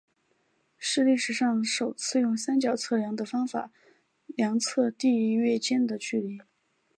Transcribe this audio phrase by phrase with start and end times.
[0.79, 3.71] 是历史上首次用三角测量的方法
[4.25, 6.39] 量测地月间的距离。